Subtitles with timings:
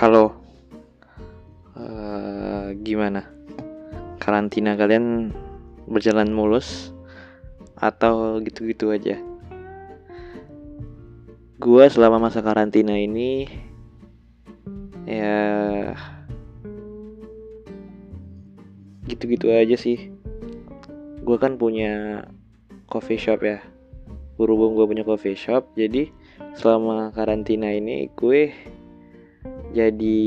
[0.00, 0.32] Halo,
[1.76, 3.28] uh, gimana?
[4.16, 5.28] Karantina kalian
[5.84, 6.96] berjalan mulus
[7.76, 9.20] atau gitu-gitu aja?
[11.60, 13.44] Gua selama masa karantina ini
[15.04, 15.92] ya
[19.04, 20.08] gitu-gitu aja sih.
[21.28, 22.24] Gue kan punya
[22.88, 23.60] coffee shop ya.
[24.40, 26.08] Berhubung gue punya coffee shop, jadi
[26.56, 28.48] selama karantina ini gue
[29.70, 30.20] jadi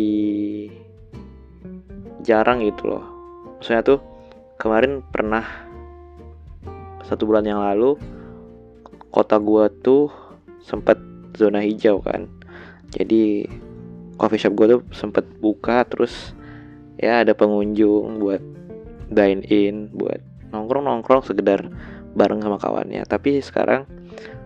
[2.24, 3.06] jarang gitu loh.
[3.60, 4.00] Saya tuh
[4.56, 5.44] kemarin pernah
[7.04, 8.00] satu bulan yang lalu
[9.12, 10.10] kota gua tuh
[10.64, 10.96] sempat
[11.36, 12.32] zona hijau kan.
[12.96, 13.48] Jadi
[14.16, 16.32] coffee shop gua tuh sempat buka terus
[16.96, 18.40] ya ada pengunjung buat
[19.12, 20.24] dine in buat
[20.56, 21.68] nongkrong nongkrong sekedar
[22.16, 23.04] bareng sama kawannya.
[23.04, 23.90] Tapi sekarang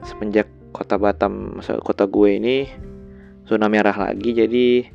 [0.01, 2.57] semenjak kota Batam kota gue ini
[3.47, 4.91] zona merah lagi jadi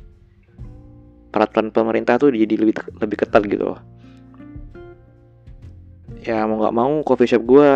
[1.33, 3.73] peraturan pemerintah tuh jadi lebih lebih ketat gitu
[6.23, 7.69] ya mau nggak mau coffee shop gue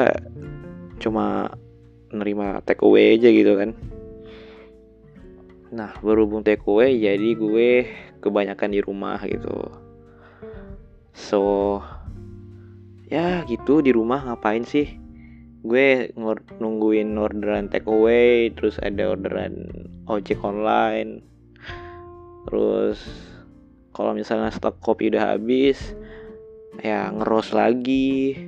[1.03, 1.51] cuma
[2.11, 3.75] nerima take away aja gitu kan.
[5.75, 7.69] Nah berhubung take away jadi gue
[8.23, 9.67] kebanyakan di rumah gitu.
[11.11, 11.41] So
[13.11, 14.95] ya gitu di rumah ngapain sih
[15.67, 16.15] gue
[16.57, 19.67] nungguin orderan take away terus ada orderan
[20.07, 21.21] ojek online.
[22.47, 23.03] Terus
[23.91, 25.93] kalau misalnya stok kopi udah habis
[26.79, 28.39] ya ngeros lagi.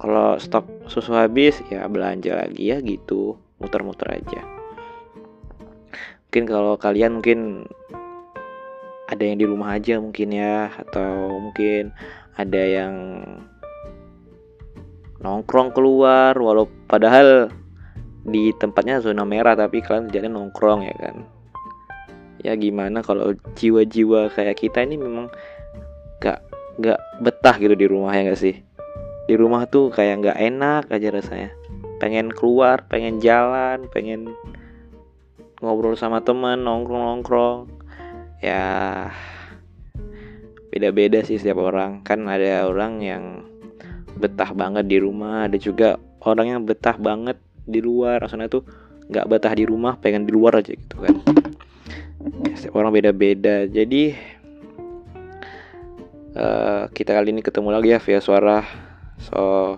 [0.00, 3.36] Kalau stok susu habis ya belanja lagi ya gitu.
[3.60, 4.42] Muter-muter aja.
[6.28, 7.68] Mungkin kalau kalian mungkin
[9.04, 11.92] ada yang di rumah aja mungkin ya atau mungkin
[12.34, 12.94] ada yang
[15.24, 17.48] nongkrong keluar walau padahal
[18.28, 21.16] di tempatnya zona merah tapi kalian jalan nongkrong ya kan?
[22.44, 25.32] Ya gimana kalau jiwa-jiwa kayak kita ini memang
[26.20, 26.44] gak
[26.76, 28.60] gak betah gitu di rumah ya gak sih?
[29.24, 31.50] Di rumah tuh kayak gak enak aja rasanya.
[31.96, 34.36] Pengen keluar pengen jalan pengen
[35.64, 37.58] ngobrol sama teman nongkrong nongkrong
[38.44, 39.08] ya
[40.68, 42.04] beda-beda sih setiap orang.
[42.04, 43.24] Kan ada orang yang
[44.18, 45.46] betah banget di rumah.
[45.46, 48.22] Ada juga orang yang betah banget di luar.
[48.22, 48.64] Rasanya tuh
[49.10, 51.14] nggak betah di rumah pengen di luar aja gitu kan.
[52.56, 53.68] Setiap orang beda-beda.
[53.68, 54.16] Jadi
[56.38, 58.64] uh, kita kali ini ketemu lagi ya via suara.
[59.20, 59.76] So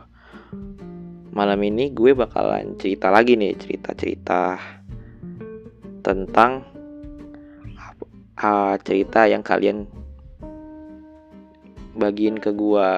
[1.37, 4.57] malam ini gue bakalan cerita lagi nih cerita-cerita
[6.01, 6.65] tentang
[8.41, 9.85] uh, cerita yang kalian
[11.93, 12.89] bagiin ke gue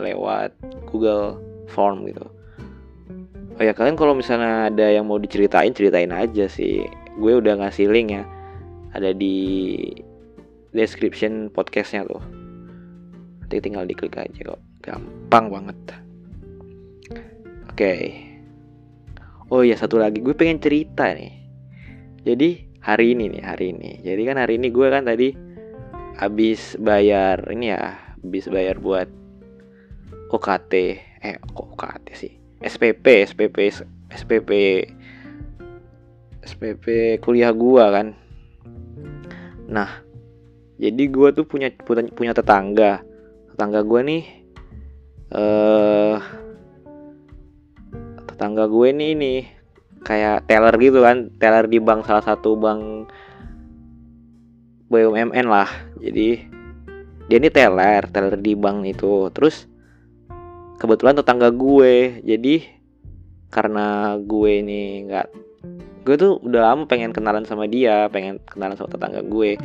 [0.00, 0.54] lewat
[0.88, 1.38] Google
[1.70, 2.24] Form gitu.
[3.58, 6.86] Oh ya kalian kalau misalnya ada yang mau diceritain ceritain aja sih.
[7.18, 8.22] Gue udah ngasih link ya.
[8.94, 9.82] Ada di
[10.70, 12.22] description podcastnya tuh.
[13.42, 14.60] Nanti tinggal diklik aja kok.
[14.80, 15.78] Gampang banget.
[15.90, 17.74] Oke.
[17.74, 18.02] Okay.
[19.48, 21.34] Oh ya satu lagi gue pengen cerita nih.
[22.22, 23.90] Jadi hari ini nih hari ini.
[24.04, 25.32] Jadi kan hari ini gue kan tadi
[26.18, 29.08] habis bayar ini ya, habis bayar buat
[30.28, 30.72] UKT
[31.24, 32.32] eh kok UKT sih?
[32.60, 33.56] SPP SPP
[34.12, 34.50] SPP
[36.44, 36.84] SPP
[37.20, 38.16] kuliah gua kan.
[39.68, 40.04] Nah
[40.78, 41.72] jadi gua tuh punya
[42.14, 43.02] punya, tetangga.
[43.52, 44.22] Tetangga gua nih
[45.28, 46.16] eh
[48.38, 49.34] tetangga gue nih ini
[50.06, 51.26] kayak teller gitu kan.
[51.42, 53.10] Teller di bank salah satu bank
[54.86, 55.66] BUMN lah.
[55.98, 56.46] Jadi
[57.26, 59.26] dia ini teller teller di bank itu.
[59.34, 59.66] Terus
[60.78, 62.22] kebetulan tetangga gue.
[62.22, 62.78] Jadi
[63.50, 65.26] karena gue ini nggak
[66.06, 69.60] gue tuh udah lama pengen kenalan sama dia pengen kenalan sama tetangga gue.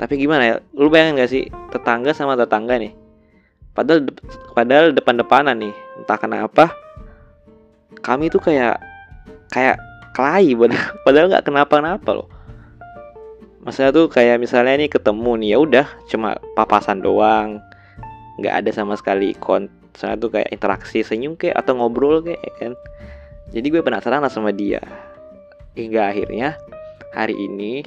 [0.00, 2.96] Tapi gimana ya lu bayangin gak sih tetangga sama tetangga nih?
[3.76, 4.08] Padahal
[4.56, 6.74] padahal depan-depanan nih entah kenapa
[8.00, 8.80] kami tuh kayak
[9.52, 9.76] kayak
[10.16, 10.56] kelahi
[11.04, 12.28] padahal nggak kenapa-napa loh.
[13.60, 17.60] Masalah tuh kayak misalnya nih ketemu nih ya udah cuma papasan doang
[18.38, 19.66] nggak ada sama sekali kon
[19.98, 22.72] saya tuh kayak interaksi senyum kayak atau ngobrol kayak ya kan?
[23.50, 24.78] Jadi gue penasaran lah sama dia.
[25.74, 26.54] Hingga akhirnya
[27.10, 27.82] hari ini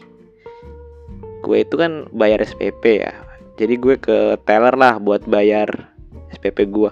[1.43, 3.13] gue itu kan bayar SPP ya.
[3.55, 5.91] Jadi gue ke teller lah buat bayar
[6.35, 6.91] SPP gue.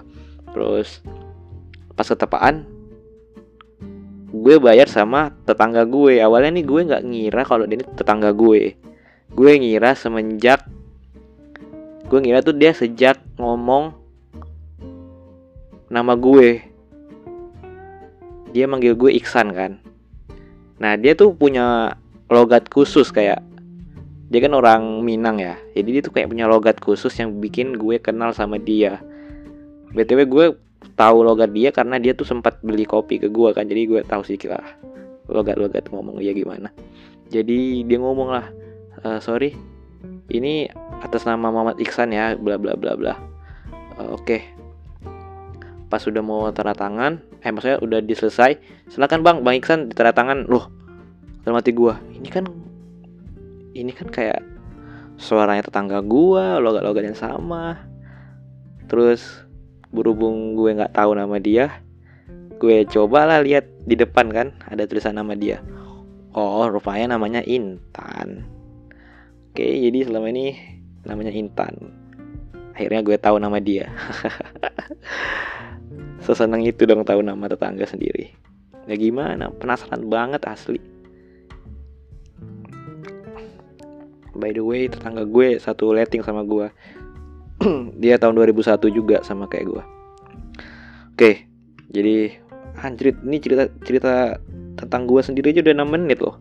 [0.52, 1.04] Terus
[1.92, 2.64] pas ketepaan
[4.32, 6.24] gue bayar sama tetangga gue.
[6.24, 8.72] Awalnya nih gue nggak ngira kalau ini tetangga gue.
[9.32, 10.64] Gue ngira semenjak
[12.12, 13.96] gue ngira tuh dia sejak ngomong
[15.88, 16.60] nama gue.
[18.52, 19.80] Dia manggil gue Iksan kan?
[20.76, 21.96] Nah dia tuh punya
[22.28, 23.40] logat khusus kayak
[24.28, 25.56] dia kan orang Minang ya.
[25.72, 29.00] Jadi dia tuh kayak punya logat khusus yang bikin gue kenal sama dia.
[29.96, 30.46] Btw gue
[30.92, 33.64] tahu logat dia karena dia tuh sempat beli kopi ke gue kan?
[33.64, 34.68] Jadi gue tahu sih lah
[35.32, 36.68] logat-logat ngomong dia gimana.
[37.32, 38.52] Jadi dia ngomong lah
[39.00, 39.71] e, sorry
[40.30, 40.70] ini
[41.02, 43.14] atas nama Muhammad Iksan ya bla bla bla bla.
[43.98, 44.26] Uh, oke.
[44.26, 44.42] Okay.
[45.92, 48.56] pas sudah mau tanda tangan eh maksudnya udah diselesai
[48.88, 50.48] silakan bang bang Iksan tanda tangan.
[50.48, 50.72] Loh
[51.44, 52.48] dalam hati gue ini kan
[53.76, 54.40] ini kan kayak
[55.20, 57.76] suaranya tetangga gue logat-logat yang sama.
[58.88, 59.44] Terus
[59.92, 61.84] berhubung gue nggak tahu nama dia
[62.56, 65.60] gue cobalah lihat di depan kan ada tulisan nama dia.
[66.32, 68.61] Oh rupanya namanya Intan
[69.52, 70.56] oke jadi selama ini
[71.04, 71.92] namanya Intan.
[72.72, 73.92] Akhirnya gue tahu nama dia.
[76.24, 78.32] Sesenang itu dong tahu nama tetangga sendiri.
[78.88, 80.80] Ya gimana penasaran banget asli.
[84.32, 86.72] By the way tetangga gue satu letting sama gue.
[88.02, 89.82] Dia tahun 2001 juga sama kayak gue.
[91.12, 91.52] Oke
[91.92, 92.40] jadi
[92.80, 94.40] anjrit ini cerita cerita
[94.80, 96.40] tentang gue sendiri aja udah 6 menit loh.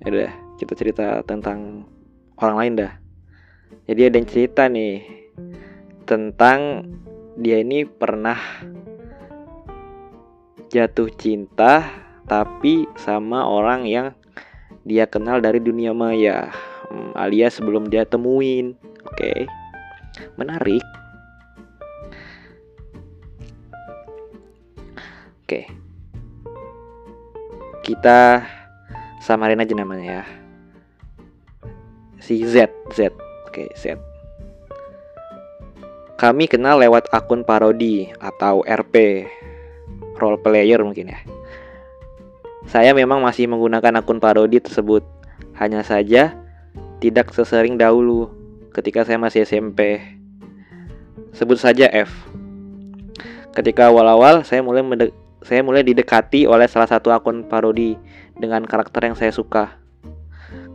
[0.00, 1.84] Ya udah kita cerita tentang
[2.38, 2.92] orang lain dah
[3.88, 5.02] jadi ada yang cerita nih
[6.06, 6.86] tentang
[7.36, 8.36] dia ini pernah
[10.72, 11.88] jatuh cinta
[12.24, 14.16] tapi sama orang yang
[14.82, 16.50] dia kenal dari dunia maya
[16.90, 18.74] hmm, alias sebelum dia temuin.
[19.06, 19.46] Oke.
[20.36, 20.84] Menarik.
[25.44, 25.68] Oke.
[27.82, 28.42] Kita
[29.22, 30.41] samarin aja namanya ya.
[32.22, 33.10] Si Z, Z.
[33.50, 33.98] Oke, Z.
[36.14, 39.26] Kami kenal lewat akun parodi atau RP,
[40.22, 41.18] role player mungkin ya.
[42.70, 45.02] Saya memang masih menggunakan akun parodi tersebut.
[45.58, 46.38] Hanya saja
[47.02, 48.30] tidak sesering dahulu
[48.70, 49.98] ketika saya masih SMP.
[51.34, 52.14] Sebut saja F.
[53.50, 55.10] Ketika awal-awal saya mulai
[55.42, 57.98] saya mulai didekati oleh salah satu akun parodi
[58.38, 59.74] dengan karakter yang saya suka.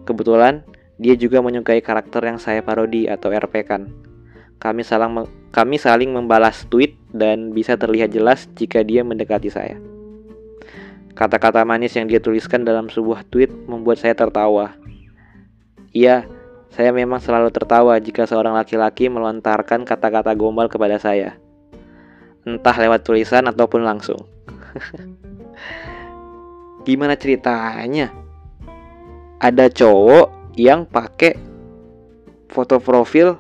[0.04, 0.68] Kebetulan
[0.98, 3.86] dia juga menyukai karakter yang saya parodi atau RP kan.
[4.58, 9.78] Kami saling kami saling membalas tweet dan bisa terlihat jelas jika dia mendekati saya.
[11.14, 14.74] Kata-kata manis yang dia tuliskan dalam sebuah tweet membuat saya tertawa.
[15.94, 16.30] Iya,
[16.74, 21.42] saya memang selalu tertawa jika seorang laki-laki melontarkan kata-kata gombal kepada saya.
[22.46, 24.30] Entah lewat tulisan ataupun langsung.
[26.86, 28.14] Gimana ceritanya?
[29.42, 31.38] Ada cowok yang pakai
[32.50, 33.38] foto profil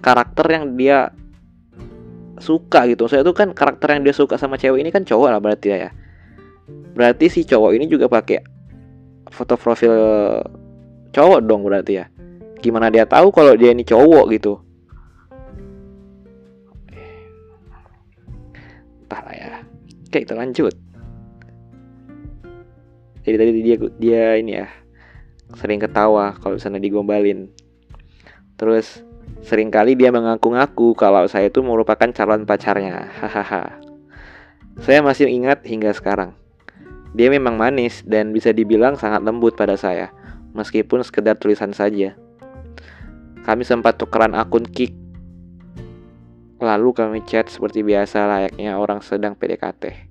[0.00, 1.12] karakter yang dia
[2.40, 3.06] suka gitu.
[3.06, 5.92] Saya itu kan karakter yang dia suka sama cewek ini kan cowok lah berarti ya.
[6.96, 8.40] Berarti si cowok ini juga pakai
[9.28, 9.94] foto profil
[11.12, 12.08] cowok dong berarti ya.
[12.64, 14.56] Gimana dia tahu kalau dia ini cowok gitu?
[19.04, 19.48] Entahlah ya.
[20.08, 20.74] Oke kita lanjut.
[23.22, 24.81] Jadi tadi dia dia ini ya
[25.58, 27.52] sering ketawa kalau sana digombalin
[28.56, 29.02] terus
[29.42, 33.80] sering kali dia mengaku-ngaku kalau saya itu merupakan calon pacarnya hahaha
[34.80, 36.32] saya masih ingat hingga sekarang
[37.12, 40.12] dia memang manis dan bisa dibilang sangat lembut pada saya
[40.56, 42.16] meskipun sekedar tulisan saja.
[43.42, 44.94] Kami sempat tukeran akun Kik.
[46.62, 50.08] Lalu kami chat seperti biasa layaknya orang sedang PDKT.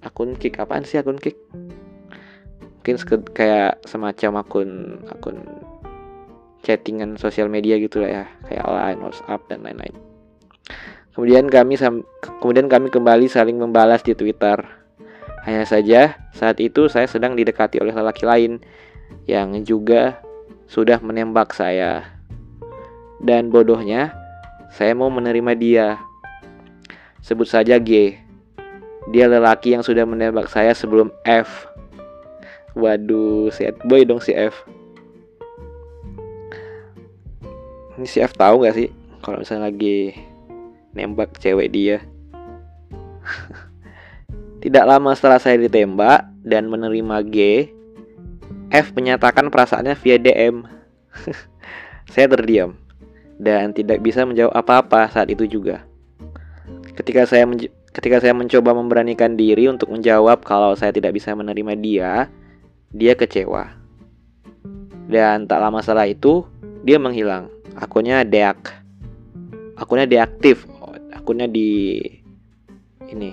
[0.00, 1.36] Akun Kik apaan sih akun Kik?
[2.78, 2.96] Mungkin
[3.34, 4.70] kayak semacam akun
[5.10, 5.38] akun
[6.62, 9.94] chattingan sosial media gitu lah ya, kayak Line, WhatsApp dan lain-lain.
[11.14, 11.74] Kemudian kami
[12.38, 14.62] kemudian kami kembali saling membalas di Twitter.
[15.42, 18.62] Hanya saja saat itu saya sedang didekati oleh lelaki lain
[19.24, 20.22] yang juga
[20.68, 22.04] sudah menembak saya.
[23.18, 24.14] Dan bodohnya,
[24.70, 25.86] saya mau menerima dia.
[27.24, 28.14] Sebut saja G.
[29.08, 31.67] Dia lelaki yang sudah menembak saya sebelum F.
[32.78, 34.62] Waduh, set boy dong si F.
[37.98, 40.14] Ini si F tahu gak sih kalau misalnya lagi
[40.94, 41.98] nembak cewek dia?
[44.62, 47.36] Tidak lama setelah saya ditembak dan menerima G,
[48.70, 50.62] F menyatakan perasaannya via DM.
[52.14, 52.78] saya terdiam
[53.38, 55.86] dan tidak bisa menjawab apa-apa saat itu juga.
[56.94, 57.46] Ketika saya
[57.94, 62.12] ketika saya mencoba memberanikan diri untuk menjawab kalau saya tidak bisa menerima dia,
[62.92, 63.74] dia kecewa.
[65.08, 66.44] Dan tak lama setelah itu,
[66.84, 67.48] dia menghilang.
[67.76, 68.72] Akunnya deak.
[69.76, 70.68] Akunnya deaktif.
[71.12, 72.00] Akunnya di
[73.08, 73.32] ini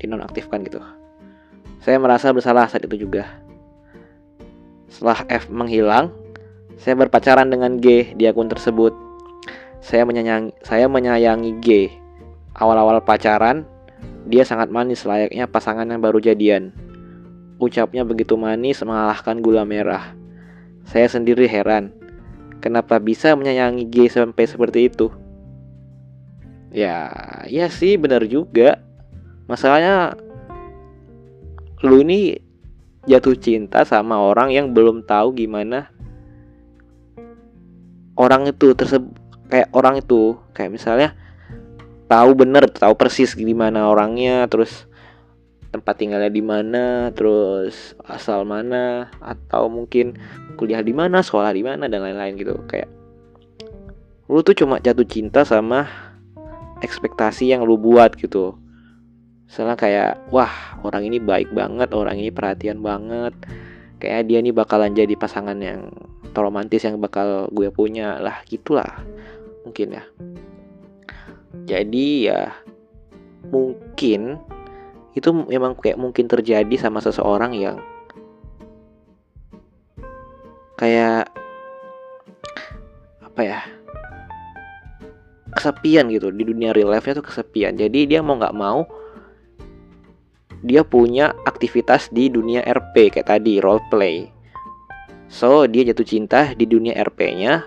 [0.00, 0.80] dinonaktifkan gitu.
[1.80, 3.28] Saya merasa bersalah saat itu juga
[4.88, 6.12] Setelah F menghilang,
[6.78, 8.94] saya berpacaran dengan G di akun tersebut.
[9.82, 11.90] Saya menyayangi, saya menyayangi G.
[12.54, 13.66] Awal-awal pacaran,
[14.30, 16.70] dia sangat manis layaknya pasangan yang baru jadian.
[17.62, 20.14] Ucapnya begitu manis mengalahkan gula merah.
[20.84, 21.94] Saya sendiri heran,
[22.60, 25.08] kenapa bisa menyayangi G sampai seperti itu?
[26.74, 27.08] Ya,
[27.46, 28.82] ya sih benar juga.
[29.46, 30.18] Masalahnya
[31.84, 32.40] lu ini
[33.04, 35.92] jatuh cinta sama orang yang belum tahu gimana
[38.16, 39.12] orang itu tersebut
[39.52, 41.12] kayak orang itu kayak misalnya
[42.08, 44.88] tahu bener tahu persis gimana orangnya terus
[45.74, 50.14] tempat tinggalnya di mana terus asal mana atau mungkin
[50.54, 52.86] kuliah di mana sekolah di mana dan lain-lain gitu kayak
[54.30, 55.90] lu tuh cuma jatuh cinta sama
[56.78, 58.54] ekspektasi yang lu buat gitu
[59.54, 60.50] Misalnya kayak wah
[60.82, 63.38] orang ini baik banget, orang ini perhatian banget.
[64.02, 65.94] Kayak dia ini bakalan jadi pasangan yang
[66.34, 69.04] romantis yang bakal gue punya lah gitulah
[69.62, 70.04] mungkin ya.
[71.70, 72.50] Jadi ya
[73.48, 74.42] mungkin
[75.14, 77.78] itu memang kayak mungkin terjadi sama seseorang yang
[80.74, 81.30] kayak
[83.22, 83.58] apa ya
[85.54, 88.82] kesepian gitu di dunia real life nya tuh kesepian jadi dia mau nggak mau
[90.64, 94.32] dia punya aktivitas di dunia RP kayak tadi role play.
[95.28, 97.60] So dia jatuh cinta di dunia RP-nya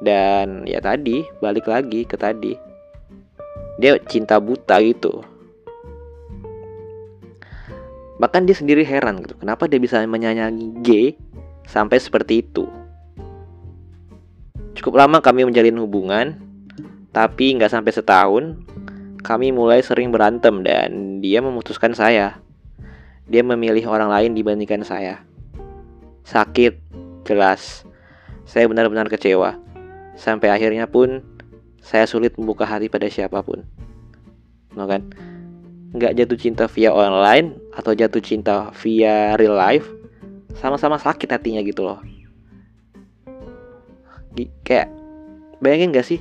[0.00, 2.56] dan ya tadi balik lagi ke tadi
[3.76, 5.20] dia cinta buta gitu.
[8.18, 10.88] Bahkan dia sendiri heran gitu, kenapa dia bisa menyanyi G
[11.66, 12.70] sampai seperti itu.
[14.78, 16.38] Cukup lama kami menjalin hubungan,
[17.10, 18.44] tapi nggak sampai setahun
[19.24, 22.38] kami mulai sering berantem dan dia memutuskan saya.
[23.24, 25.24] Dia memilih orang lain dibandingkan saya.
[26.28, 26.76] Sakit,
[27.24, 27.88] jelas.
[28.44, 29.56] Saya benar-benar kecewa.
[30.12, 31.24] Sampai akhirnya pun
[31.80, 33.64] saya sulit membuka hati pada siapa pun.
[34.76, 35.08] No kan?
[35.94, 39.86] Nggak jatuh cinta via online atau jatuh cinta via real life,
[40.58, 42.02] sama-sama sakit hatinya gitu loh.
[44.66, 44.90] Kayak
[45.62, 46.18] bayangin gak sih?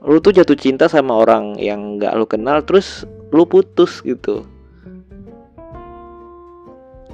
[0.00, 3.04] Lu tuh jatuh cinta sama orang yang gak lu kenal terus
[3.36, 4.48] lu putus gitu.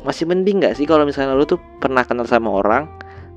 [0.07, 2.87] Masih mending gak sih kalau misalnya lu tuh pernah kenal sama orang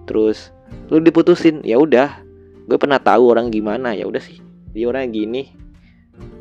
[0.06, 0.54] terus
[0.94, 1.66] lu diputusin?
[1.66, 2.22] Ya udah
[2.70, 4.38] gue pernah tahu orang gimana ya udah sih.
[4.70, 5.50] Dia orang gini.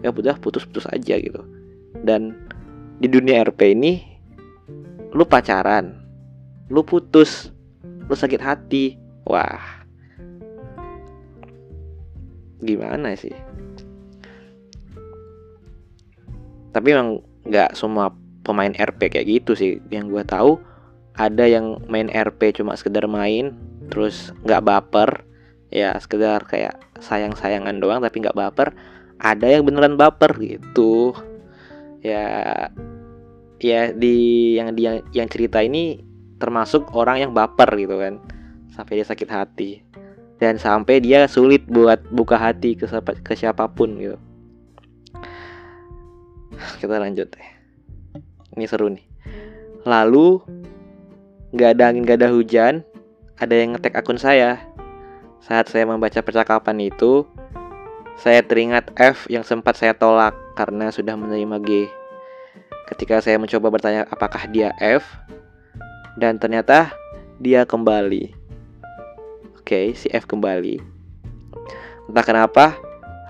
[0.04, 1.61] Ya udah putus-putus aja gitu
[2.02, 2.34] dan
[3.02, 4.02] di dunia RP ini
[5.12, 6.02] lu pacaran
[6.72, 7.52] lu putus
[8.08, 8.96] lu sakit hati.
[9.28, 9.84] Wah.
[12.62, 13.34] Gimana sih?
[16.72, 19.80] Tapi emang nggak semua pemain RP kayak gitu sih.
[19.92, 20.50] Yang gue tahu
[21.16, 23.54] ada yang main RP cuma sekedar main
[23.92, 25.10] terus nggak baper.
[25.72, 28.76] Ya sekedar kayak sayang-sayangan doang tapi nggak baper.
[29.22, 31.14] Ada yang beneran baper gitu
[32.02, 32.26] ya
[33.62, 34.14] ya di
[34.58, 36.02] yang dia yang cerita ini
[36.42, 38.18] termasuk orang yang baper gitu kan.
[38.74, 39.70] Sampai dia sakit hati.
[40.42, 44.18] Dan sampai dia sulit buat buka hati ke, siapa, ke siapa pun gitu.
[46.82, 47.48] Kita lanjut deh.
[48.58, 49.06] Ini seru nih.
[49.86, 50.42] Lalu
[51.54, 52.82] nggak ada angin gak ada hujan
[53.38, 54.58] ada yang ngetek akun saya.
[55.42, 57.22] Saat saya membaca percakapan itu
[58.18, 61.70] saya teringat F yang sempat saya tolak karena sudah menerima G
[62.92, 65.06] ketika saya mencoba bertanya apakah dia F
[66.20, 66.92] dan ternyata
[67.40, 68.42] dia kembali
[69.62, 70.82] Oke, si F kembali.
[72.10, 72.74] Entah kenapa,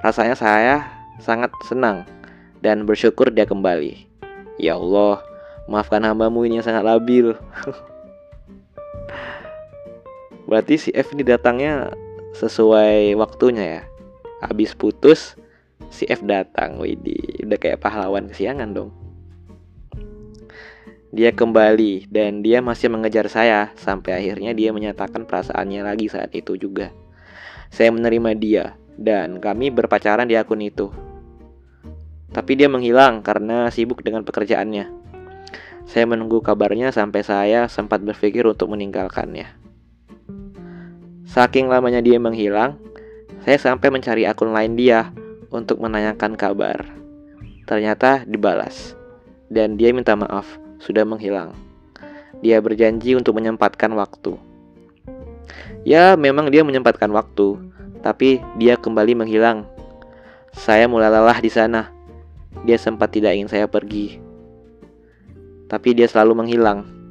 [0.00, 0.88] rasanya saya
[1.20, 2.08] sangat senang
[2.64, 4.08] dan bersyukur dia kembali.
[4.56, 5.20] Ya Allah,
[5.68, 7.36] maafkan hambamu ini yang sangat labil.
[10.48, 11.92] Berarti si F ini datangnya
[12.32, 13.82] sesuai waktunya ya.
[14.40, 15.36] Habis putus,
[15.92, 16.80] si F datang.
[16.80, 18.90] Widih, udah kayak pahlawan kesiangan dong.
[21.12, 26.56] Dia kembali dan dia masih mengejar saya sampai akhirnya dia menyatakan perasaannya lagi saat itu
[26.56, 26.88] juga.
[27.68, 28.64] Saya menerima dia
[28.96, 30.88] dan kami berpacaran di akun itu.
[32.32, 34.88] Tapi dia menghilang karena sibuk dengan pekerjaannya.
[35.84, 39.52] Saya menunggu kabarnya sampai saya sempat berpikir untuk meninggalkannya.
[41.28, 42.80] Saking lamanya dia menghilang,
[43.44, 45.12] saya sampai mencari akun lain dia
[45.52, 46.88] untuk menanyakan kabar.
[47.68, 48.96] Ternyata dibalas,
[49.52, 51.54] dan dia minta maaf sudah menghilang.
[52.42, 54.34] Dia berjanji untuk menyempatkan waktu.
[55.86, 57.60] Ya, memang dia menyempatkan waktu,
[58.02, 59.68] tapi dia kembali menghilang.
[60.56, 61.94] Saya mulai lelah di sana.
[62.66, 64.18] Dia sempat tidak ingin saya pergi.
[65.70, 67.02] Tapi dia selalu menghilang.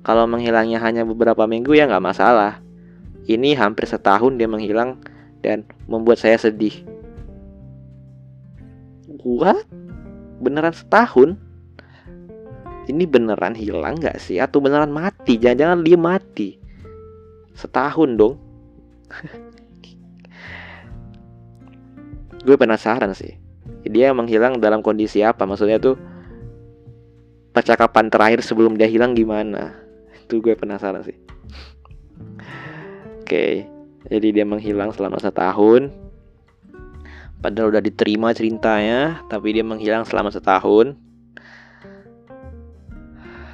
[0.00, 2.64] kalau menghilangnya hanya beberapa minggu ya nggak masalah
[3.28, 4.96] ini hampir setahun dia menghilang
[5.44, 6.84] dan membuat saya sedih
[9.24, 9.66] What?
[10.40, 11.36] beneran setahun
[12.88, 14.42] ini beneran hilang nggak sih?
[14.42, 15.38] Atau beneran mati?
[15.38, 16.58] Jangan-jangan dia mati.
[17.54, 18.34] Setahun dong.
[22.46, 23.38] Gue penasaran sih.
[23.86, 25.46] Dia menghilang dalam kondisi apa?
[25.46, 25.94] Maksudnya tuh
[27.54, 29.78] percakapan terakhir sebelum dia hilang gimana?
[30.26, 31.14] Itu gue penasaran sih.
[33.22, 33.70] Oke.
[34.10, 35.94] Jadi dia menghilang selama setahun
[37.40, 40.96] padahal udah diterima ceritanya tapi dia menghilang selama setahun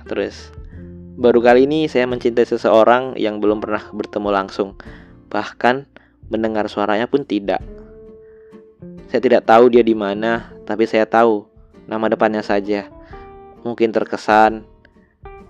[0.07, 0.55] terus
[1.17, 4.79] baru kali ini saya mencintai seseorang yang belum pernah bertemu langsung
[5.33, 5.87] bahkan
[6.31, 7.63] mendengar suaranya pun tidak
[9.07, 11.47] saya tidak tahu dia di mana, tapi saya tahu
[11.87, 12.91] nama depannya saja.
[13.63, 14.67] Mungkin terkesan,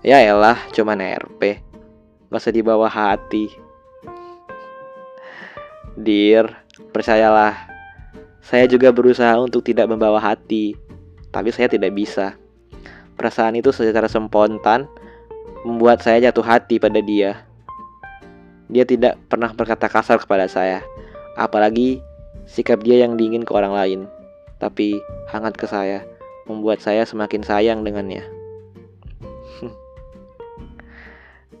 [0.05, 1.65] ya elah, cuman RP.
[2.29, 3.49] Gak usah dibawa hati.
[5.97, 6.53] Dear,
[6.93, 7.65] percayalah,
[8.47, 10.79] saya juga berusaha untuk tidak membawa hati,
[11.35, 12.39] tapi saya tidak bisa.
[13.19, 14.87] Perasaan itu secara spontan
[15.67, 17.43] membuat saya jatuh hati pada dia.
[18.71, 20.79] Dia tidak pernah berkata kasar kepada saya,
[21.35, 21.99] apalagi
[22.47, 23.99] Sikap dia yang dingin ke orang lain,
[24.55, 24.95] tapi
[25.27, 26.07] hangat ke saya,
[26.47, 28.23] membuat saya semakin sayang dengannya.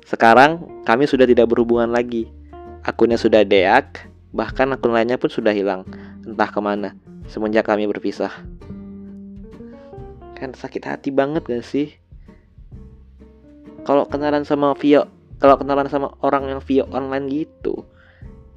[0.09, 2.31] Sekarang kami sudah tidak berhubungan lagi.
[2.87, 5.83] Akunnya sudah deak, bahkan akun lainnya pun sudah hilang,
[6.27, 6.93] entah ke mana,
[7.31, 8.35] semenjak kami berpisah.
[10.35, 11.95] Kan sakit hati banget gak sih?
[13.87, 15.07] Kalau kenalan sama Vio,
[15.39, 17.87] kalau kenalan sama orang yang Vio online gitu,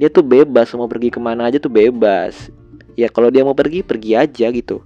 [0.00, 2.48] dia tuh bebas mau pergi ke mana aja tuh bebas
[2.96, 4.80] ya kalau dia mau pergi pergi aja gitu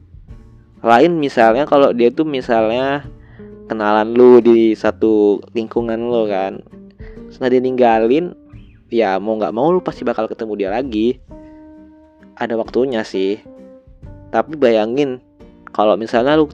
[0.82, 3.06] lain misalnya kalau dia tuh misalnya
[3.70, 6.58] kenalan lu di satu lingkungan lo kan
[7.30, 8.34] setelah dia ninggalin
[8.90, 11.22] ya mau nggak mau lu pasti bakal ketemu dia lagi
[12.38, 13.40] ada waktunya sih.
[14.30, 15.22] Tapi bayangin
[15.70, 16.50] kalau misalnya lu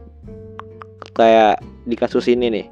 [1.16, 2.66] kayak di kasus ini nih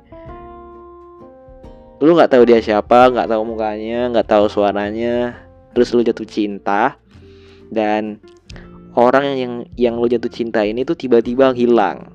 [1.99, 5.35] lu nggak tahu dia siapa nggak tahu mukanya nggak tahu suaranya
[5.75, 6.95] terus lu jatuh cinta
[7.75, 8.23] dan
[8.95, 12.15] orang yang yang lu jatuh cinta ini tuh tiba-tiba hilang.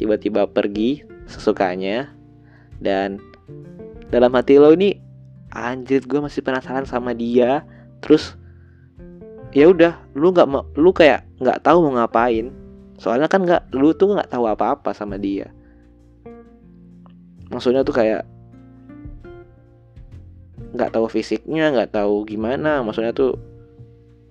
[0.00, 2.10] Tiba-tiba pergi sesukanya
[2.82, 3.20] dan
[4.10, 4.98] dalam hati lo ini
[5.52, 7.62] anjir gue masih penasaran sama dia
[8.02, 8.34] terus
[9.52, 10.48] ya udah lu nggak
[10.80, 12.48] lu kayak nggak tahu mau ngapain.
[12.96, 15.52] Soalnya kan nggak lu tuh nggak tahu apa-apa sama dia.
[17.52, 18.24] Maksudnya tuh kayak
[20.72, 22.80] nggak tahu fisiknya nggak tahu gimana.
[22.80, 23.36] Maksudnya tuh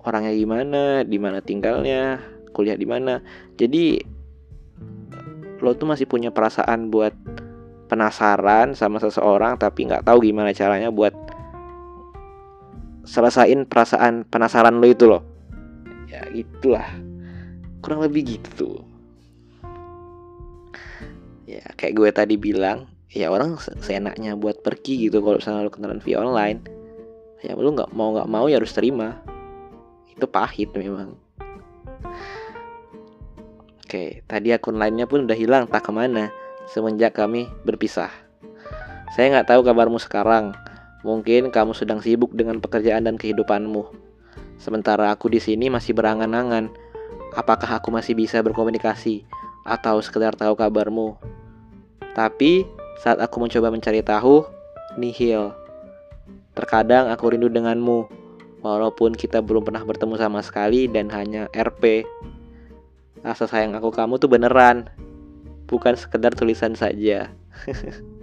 [0.02, 2.18] orangnya gimana di mana tinggalnya
[2.52, 3.22] kuliah di mana.
[3.62, 4.02] Jadi
[5.62, 7.14] lo tuh masih punya perasaan buat
[7.86, 11.14] penasaran sama seseorang tapi nggak tahu gimana caranya buat
[13.06, 15.24] selesain perasaan penasaran lo itu loh.
[16.10, 16.86] Ya itulah.
[17.82, 18.86] Kurang lebih gitu.
[21.50, 26.02] Ya kayak gue tadi bilang ya orang seenaknya buat pergi gitu kalau misalnya lu kenalan
[26.04, 26.60] via online.
[27.42, 29.20] Ya lu nggak mau nggak mau ya harus terima.
[30.08, 31.18] Itu pahit memang.
[33.82, 36.32] Oke tadi akun lainnya pun udah hilang tak ke mana
[36.70, 38.14] semenjak kami berpisah.
[39.12, 40.56] Saya nggak tahu kabarmu sekarang
[41.02, 43.90] mungkin kamu sedang sibuk dengan pekerjaan dan kehidupanmu
[44.62, 46.70] sementara aku di sini masih berangan-angan
[47.34, 49.26] apakah aku masih bisa berkomunikasi
[49.66, 51.18] atau sekedar tahu kabarmu
[52.12, 52.68] tapi
[53.02, 54.46] saat aku mencoba mencari tahu,
[55.00, 55.56] nihil.
[56.54, 58.06] Terkadang aku rindu denganmu,
[58.62, 62.06] walaupun kita belum pernah bertemu sama sekali dan hanya RP.
[63.26, 64.92] Rasa sayang aku kamu tuh beneran,
[65.66, 67.34] bukan sekedar tulisan saja.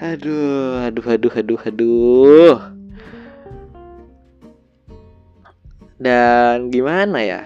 [0.00, 2.56] aduh, aduh, aduh, aduh, aduh.
[6.00, 7.44] Dan gimana ya?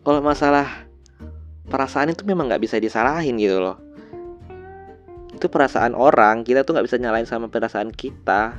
[0.00, 0.88] Kalau masalah
[1.68, 3.76] perasaan itu memang nggak bisa disalahin gitu loh
[5.38, 8.58] itu perasaan orang kita tuh nggak bisa nyalain sama perasaan kita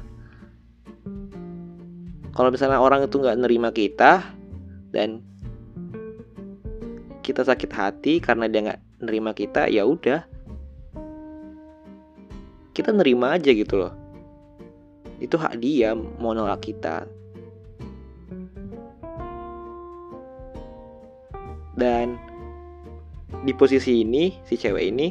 [2.31, 4.23] kalau misalnya orang itu nggak nerima kita
[4.95, 5.19] dan
[7.19, 10.23] kita sakit hati karena dia nggak nerima kita ya udah
[12.79, 13.93] kita nerima aja gitu loh.
[15.19, 17.03] Itu hak dia mau nolak kita.
[21.75, 22.15] Dan
[23.43, 25.07] di posisi ini si cewek ini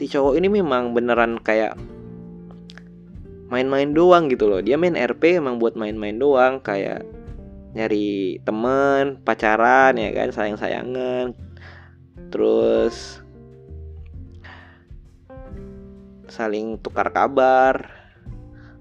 [0.00, 1.76] si cowok ini memang beneran kayak
[3.52, 4.64] main-main doang gitu loh.
[4.64, 7.04] Dia main RP emang buat main-main doang kayak
[7.76, 11.36] nyari temen pacaran ya kan sayang-sayangan.
[12.32, 13.20] Terus
[16.30, 17.90] saling tukar kabar.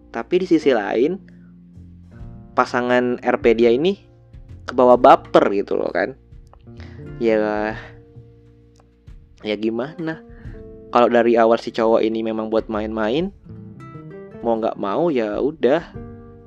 [0.09, 1.17] Tapi di sisi lain
[2.57, 3.97] pasangan RP dia ini
[4.65, 6.17] kebawa baper gitu loh kan.
[7.21, 7.75] Ya
[9.45, 10.21] ya gimana?
[10.89, 13.29] Kalau dari awal si cowok ini memang buat main-main
[14.41, 15.83] mau nggak mau ya udah.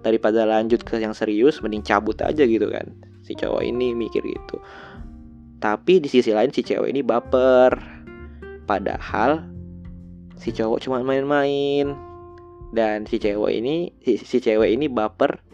[0.03, 2.91] Daripada lanjut ke yang serius mending cabut aja gitu kan.
[3.23, 4.59] Si cowok ini mikir gitu.
[5.63, 7.71] Tapi di sisi lain si cewek ini baper.
[8.67, 9.52] Padahal
[10.39, 11.93] si cowok cuma main-main.
[12.73, 15.45] Dan si cewek ini si, si cewek ini baper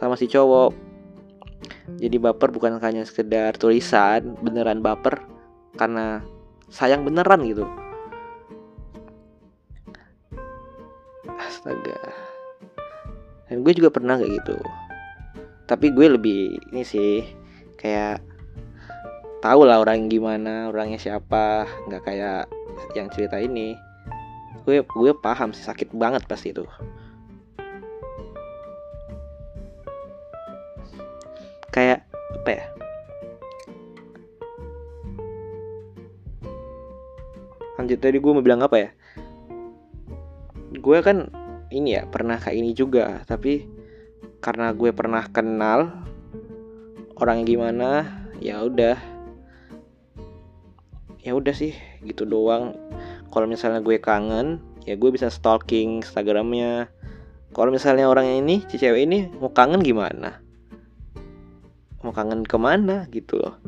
[0.00, 0.72] sama si cowok.
[2.00, 5.20] Jadi baper bukan hanya sekedar tulisan beneran baper
[5.76, 6.24] karena
[6.72, 7.64] sayang beneran gitu.
[11.36, 12.00] Astaga.
[13.48, 14.56] Dan gue juga pernah kayak gitu.
[15.68, 17.24] Tapi gue lebih ini sih
[17.76, 18.24] kayak
[19.44, 21.68] tahu lah orang gimana orangnya siapa.
[21.88, 22.48] Nggak kayak
[22.94, 23.74] yang cerita ini
[24.68, 26.64] gue gue paham sih sakit banget pasti itu.
[31.72, 32.04] Kayak
[32.44, 32.64] apa ya?
[37.80, 38.90] Lanjut tadi gue mau bilang apa ya?
[40.76, 41.32] Gue kan
[41.72, 43.64] ini ya pernah kayak ini juga tapi
[44.44, 45.92] karena gue pernah kenal
[47.18, 48.06] orang gimana
[48.38, 49.17] ya udah
[51.22, 51.74] ya udah sih
[52.06, 52.74] gitu doang.
[53.28, 56.88] Kalau misalnya gue kangen ya gue bisa stalking instagramnya.
[57.52, 60.40] Kalau misalnya orangnya ini si cewek ini mau kangen gimana?
[62.04, 63.58] Mau kangen ke mana gitu loh.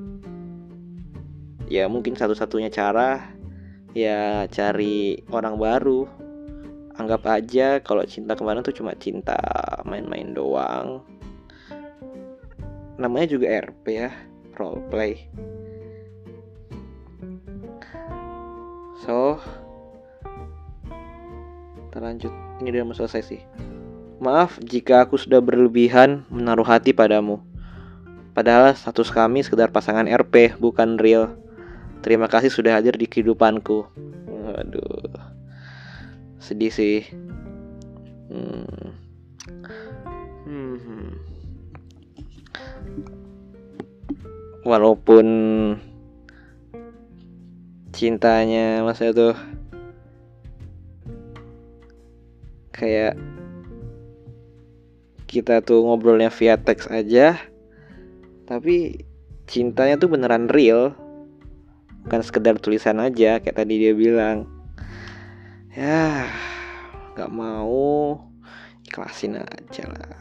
[1.70, 3.34] Ya mungkin satu-satunya cara
[3.96, 6.06] ya cari orang baru.
[7.00, 9.40] Anggap aja kalau cinta kemarin tuh cuma cinta
[9.88, 11.00] main-main doang.
[13.00, 14.12] Namanya juga RP ya
[14.60, 15.24] role play
[19.00, 19.40] so
[21.90, 23.40] terlanjut ini udah selesai sih.
[24.20, 27.40] Maaf jika aku sudah berlebihan menaruh hati padamu.
[28.36, 31.34] Padahal status kami sekedar pasangan RP bukan real.
[32.04, 33.88] Terima kasih sudah hadir di kehidupanku.
[34.28, 35.18] Waduh.
[36.36, 37.08] Sedih sih.
[38.28, 38.94] Hmm.
[40.46, 41.20] Hmm.
[44.64, 45.26] walaupun
[48.00, 49.36] cintanya masa itu
[52.72, 53.12] kayak
[55.28, 57.36] kita tuh ngobrolnya via teks aja
[58.48, 59.04] tapi
[59.46, 60.90] cintanya tuh beneran real.
[62.02, 64.50] Bukan sekedar tulisan aja kayak tadi dia bilang.
[65.70, 66.26] Ya
[67.14, 68.18] nggak mau
[68.82, 70.18] ikhlasin aja lah.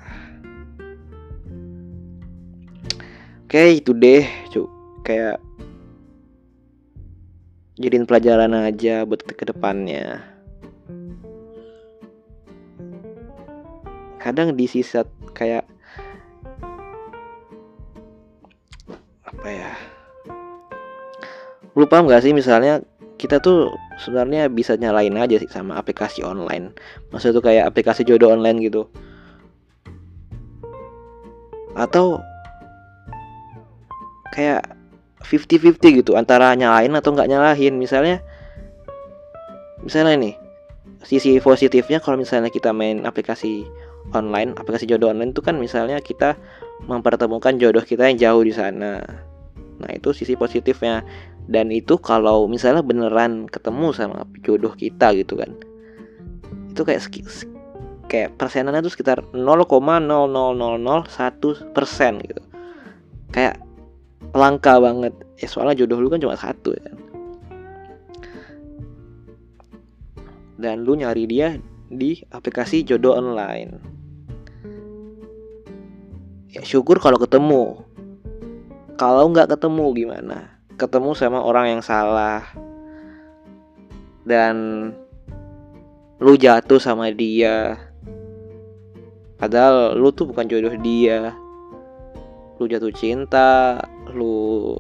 [3.50, 4.70] Oke itu deh cu
[5.02, 5.42] kayak
[7.80, 10.20] jadiin pelajaran aja buat ke depannya
[14.20, 15.63] kadang di sisa kayak
[19.24, 19.72] apa ya
[21.80, 22.36] lupa nggak sih?
[22.36, 22.84] Misalnya
[23.20, 26.76] kita tuh sebenarnya bisa nyalain aja sih sama aplikasi online.
[27.12, 28.88] Maksudnya tuh kayak aplikasi jodoh online gitu.
[31.76, 32.20] Atau
[34.36, 34.79] kayak
[35.24, 37.76] 50-50 gitu antara nyalain atau nggak nyalahin.
[37.76, 38.24] Misalnya
[39.84, 40.36] misalnya nih
[41.04, 43.64] sisi positifnya kalau misalnya kita main aplikasi
[44.12, 46.36] online aplikasi jodoh online itu kan misalnya kita
[46.88, 49.04] mempertemukan jodoh kita yang jauh di sana.
[49.80, 51.04] Nah itu sisi positifnya.
[51.50, 55.50] Dan itu kalau misalnya beneran ketemu sama jodoh kita gitu kan
[56.80, 57.04] itu kayak
[58.08, 62.40] kayak persenannya tuh sekitar 0,00001 persen gitu.
[63.30, 63.62] Kayak
[64.34, 65.14] langka banget.
[65.40, 66.98] Ya soalnya jodoh lu kan cuma satu ya kan?
[70.60, 71.56] Dan lu nyari dia
[71.88, 73.80] di aplikasi jodoh online.
[76.52, 77.88] Ya syukur kalau ketemu.
[79.00, 80.60] Kalau nggak ketemu gimana?
[80.76, 82.44] Ketemu sama orang yang salah.
[84.28, 84.56] Dan
[86.20, 87.80] lu jatuh sama dia.
[89.40, 91.32] Padahal lu tuh bukan jodoh dia.
[92.60, 93.80] Lu jatuh cinta
[94.13, 94.78] lu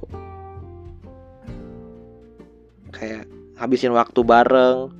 [2.93, 4.91] kayak habisin waktu bareng.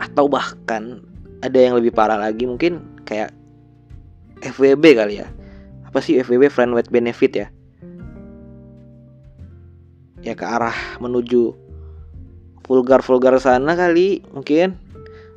[0.00, 1.04] Atau bahkan
[1.40, 3.32] ada yang lebih parah lagi mungkin kayak
[4.40, 5.28] FWB kali ya.
[5.84, 7.48] Apa sih FWB friend with benefit ya.
[10.20, 11.56] Ya ke arah menuju
[12.64, 14.76] vulgar-vulgar sana kali mungkin.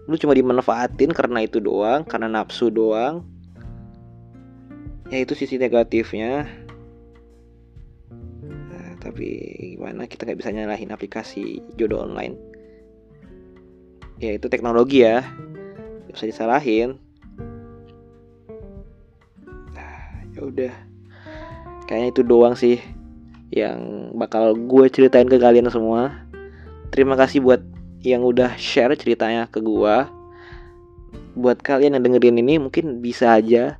[0.08, 3.24] Lu cuma dimanfaatin karena itu doang karena nafsu doang.
[5.12, 6.48] Ya itu sisi negatifnya
[9.14, 12.34] tapi gimana kita nggak bisa nyalahin aplikasi jodoh online.
[14.18, 15.22] Ya itu teknologi ya.
[16.10, 16.98] Gak bisa disalahin.
[19.70, 20.74] Nah, ya udah.
[21.86, 22.82] Kayaknya itu doang sih
[23.54, 26.26] yang bakal gue ceritain ke kalian semua.
[26.90, 27.62] Terima kasih buat
[28.02, 29.96] yang udah share ceritanya ke gue
[31.38, 33.78] buat kalian yang dengerin ini mungkin bisa aja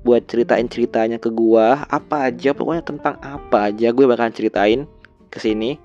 [0.00, 4.88] buat ceritain ceritanya ke gua apa aja pokoknya tentang apa aja gue bakal ceritain
[5.28, 5.76] ke sini.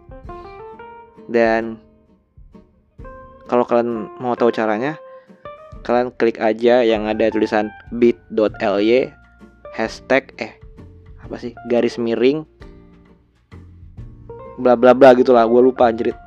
[1.27, 1.81] Dan
[3.49, 4.95] kalau kalian mau tahu caranya
[5.85, 9.13] kalian klik aja yang ada tulisan bit.ly
[9.77, 10.57] hashtag eh
[11.21, 12.41] apa sih garis miring
[14.57, 16.17] bla bla bla gitulah gue lupa anjrit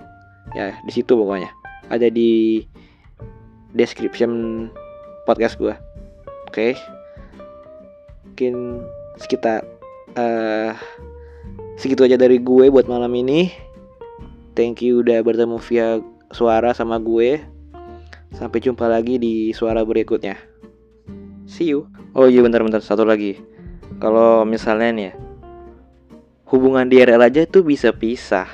[0.54, 1.50] ya di situ pokoknya.
[1.88, 2.60] Ada di
[3.72, 4.68] description
[5.24, 6.52] podcast gue oke.
[6.52, 6.97] okay
[8.38, 8.86] mungkin
[9.18, 9.66] sekitar
[10.14, 10.70] uh,
[11.74, 13.50] segitu aja dari gue buat malam ini.
[14.54, 15.98] Thank you udah bertemu via
[16.30, 17.42] suara sama gue.
[18.30, 20.38] Sampai jumpa lagi di suara berikutnya.
[21.50, 21.90] See you.
[22.14, 23.42] Oh iya bentar-bentar satu lagi.
[23.98, 25.12] Kalau misalnya nih ya
[26.46, 28.46] hubungan di RL aja tuh bisa pisah.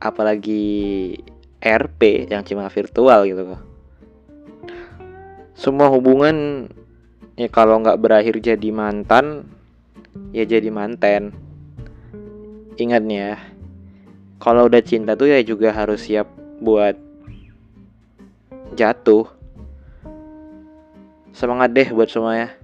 [0.00, 1.12] Apalagi
[1.60, 3.60] RP yang cuma virtual gitu.
[5.52, 6.64] Semua hubungan
[7.38, 9.46] ya kalau nggak berakhir jadi mantan
[10.34, 11.30] ya jadi manten.
[12.74, 13.34] Ingat nih ya
[14.42, 16.26] kalau udah cinta tuh ya juga harus siap
[16.58, 16.98] buat
[18.74, 19.30] jatuh.
[21.30, 22.58] Semangat deh buat semuanya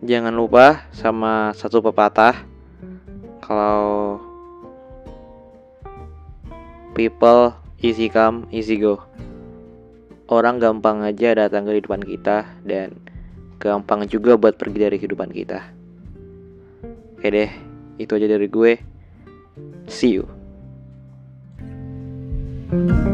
[0.00, 2.32] jangan lupa sama satu pepatah
[3.44, 4.16] kalau
[6.96, 7.52] people
[7.84, 8.96] easy come easy go
[10.30, 12.94] orang gampang aja datang ke kehidupan kita dan
[13.58, 15.60] gampang juga buat pergi dari kehidupan kita.
[17.18, 17.50] Oke deh,
[18.00, 18.72] itu aja dari gue.
[19.90, 20.24] See you.
[22.70, 23.09] thank you